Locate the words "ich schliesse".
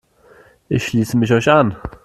0.67-1.15